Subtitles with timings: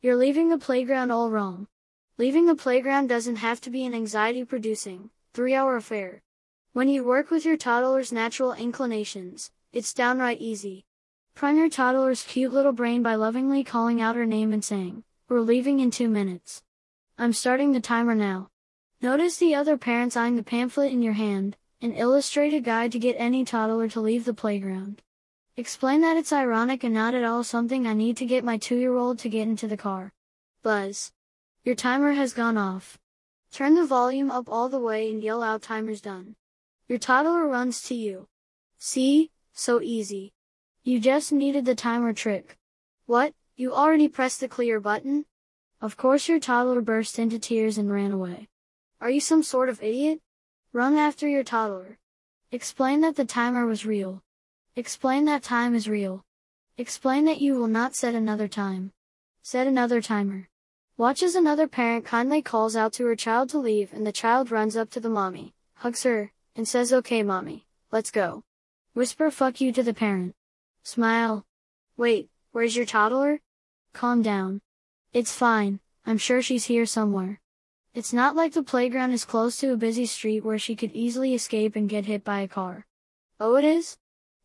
[0.00, 1.66] You're leaving the playground all wrong.
[2.18, 6.22] Leaving the playground doesn't have to be an anxiety producing, three hour affair.
[6.72, 10.84] When you work with your toddler's natural inclinations, it's downright easy.
[11.34, 15.40] Prime your toddler's cute little brain by lovingly calling out her name and saying, We're
[15.40, 16.62] leaving in two minutes.
[17.18, 18.50] I'm starting the timer now.
[19.02, 23.16] Notice the other parents eyeing the pamphlet in your hand, an illustrated guide to get
[23.18, 25.02] any toddler to leave the playground.
[25.58, 29.18] Explain that it's ironic and not at all something I need to get my two-year-old
[29.18, 30.12] to get into the car.
[30.62, 31.10] Buzz.
[31.64, 32.96] Your timer has gone off.
[33.50, 36.36] Turn the volume up all the way and yell out timer's done.
[36.86, 38.28] Your toddler runs to you.
[38.78, 39.32] See?
[39.52, 40.32] So easy.
[40.84, 42.56] You just needed the timer trick.
[43.06, 43.34] What?
[43.56, 45.24] You already pressed the clear button?
[45.80, 48.46] Of course your toddler burst into tears and ran away.
[49.00, 50.20] Are you some sort of idiot?
[50.72, 51.98] Run after your toddler.
[52.52, 54.22] Explain that the timer was real.
[54.78, 56.24] Explain that time is real.
[56.76, 58.92] Explain that you will not set another time.
[59.42, 60.48] Set another timer.
[60.96, 64.52] Watch as another parent kindly calls out to her child to leave and the child
[64.52, 68.44] runs up to the mommy, hugs her, and says okay mommy, let's go.
[68.94, 70.36] Whisper fuck you to the parent.
[70.84, 71.44] Smile.
[71.96, 73.40] Wait, where's your toddler?
[73.92, 74.60] Calm down.
[75.12, 77.40] It's fine, I'm sure she's here somewhere.
[77.94, 81.34] It's not like the playground is close to a busy street where she could easily
[81.34, 82.86] escape and get hit by a car.
[83.40, 83.98] Oh it is?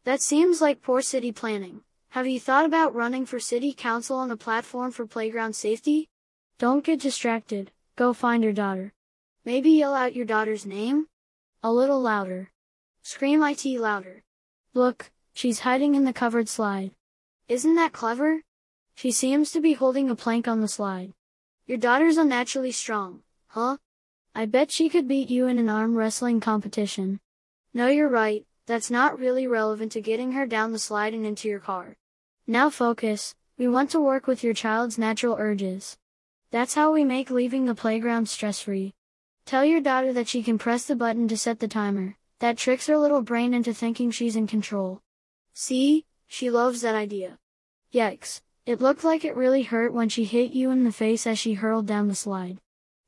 [0.06, 1.82] That seems like poor city planning.
[2.10, 6.10] Have you thought about running for city council on a platform for playground safety?
[6.60, 8.92] Don't get distracted, go find your daughter.
[9.46, 11.08] Maybe yell out your daughter's name?
[11.64, 12.52] A little louder.
[13.02, 14.24] Scream IT louder.
[14.74, 16.92] Look, she's hiding in the covered slide.
[17.48, 18.42] Isn't that clever?
[18.96, 21.14] She seems to be holding a plank on the slide.
[21.66, 23.22] Your daughter's unnaturally strong.
[23.48, 23.78] Huh?
[24.36, 27.22] I bet she could beat you in an arm wrestling competition.
[27.74, 31.48] No, you're right, that's not really relevant to getting her down the slide and into
[31.48, 31.96] your car.
[32.48, 35.98] Now focus, we want to work with your child's natural urges.
[36.52, 38.94] That's how we make leaving the playground stress-free.
[39.46, 42.88] Tell your daughter that she can press the button to set the timer, that tricks
[42.88, 45.02] her little brain into thinking she's in control.
[45.54, 47.38] See, she loves that idea.
[47.94, 51.38] Yikes, it looked like it really hurt when she hit you in the face as
[51.38, 52.60] she hurled down the slide.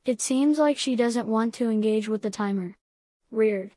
[0.06, 2.76] It seems like she doesn't want to engage with the timer.
[3.32, 3.72] Weird.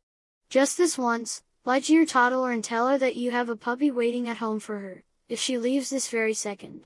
[0.50, 3.90] Just this once, lie to your toddler and tell her that you have a puppy
[3.90, 6.80] waiting at home for her, if she leaves this very second.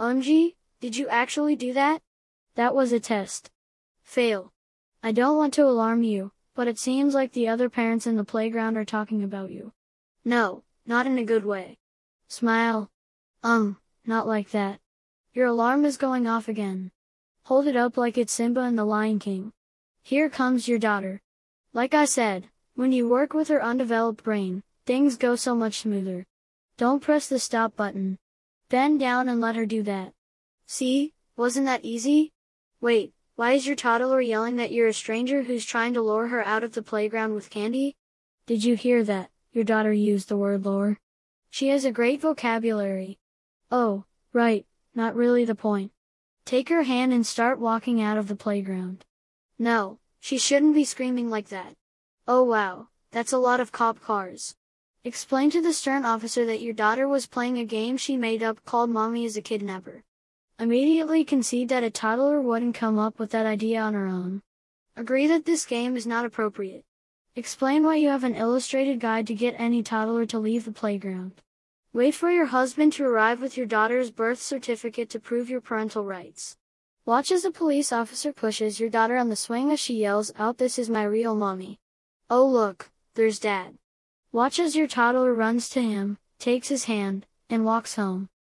[0.00, 2.02] OMG, did you actually do that?
[2.56, 3.52] That was a test.
[4.02, 4.52] Fail.
[5.00, 8.24] I don't want to alarm you, but it seems like the other parents in the
[8.24, 9.72] playground are talking about you.
[10.24, 11.78] No, not in a good way.
[12.26, 12.90] Smile.
[13.44, 14.80] Um, not like that.
[15.34, 16.90] Your alarm is going off again.
[17.44, 19.52] Hold it up like it's Simba and the Lion King.
[20.02, 21.22] Here comes your daughter.
[21.72, 26.26] Like I said, when you work with her undeveloped brain, things go so much smoother.
[26.76, 28.18] Don't press the stop button.
[28.68, 30.12] Bend down and let her do that.
[30.66, 32.32] See, wasn't that easy?
[32.82, 36.44] Wait, why is your toddler yelling that you're a stranger who's trying to lure her
[36.44, 37.96] out of the playground with candy?
[38.46, 39.30] Did you hear that?
[39.52, 40.98] Your daughter used the word lure.
[41.48, 43.18] She has a great vocabulary.
[43.70, 44.04] Oh,
[44.34, 45.92] right, not really the point.
[46.44, 49.06] Take her hand and start walking out of the playground.
[49.58, 51.72] No, she shouldn't be screaming like that.
[52.28, 54.56] Oh wow, that's a lot of cop cars.
[55.04, 58.64] Explain to the stern officer that your daughter was playing a game she made up
[58.64, 60.02] called Mommy is a Kidnapper.
[60.58, 64.42] Immediately concede that a toddler wouldn't come up with that idea on her own.
[64.96, 66.82] Agree that this game is not appropriate.
[67.36, 71.42] Explain why you have an illustrated guide to get any toddler to leave the playground.
[71.92, 76.04] Wait for your husband to arrive with your daughter's birth certificate to prove your parental
[76.04, 76.56] rights.
[77.04, 80.58] Watch as a police officer pushes your daughter on the swing as she yells out
[80.58, 81.78] this is my real mommy.
[82.28, 83.78] Oh look, there's dad.
[84.32, 88.28] Watch as your toddler runs to him, takes his hand, and walks home.